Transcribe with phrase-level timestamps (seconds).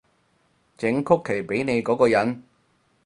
[0.79, 2.41] 整曲奇畀你嗰個人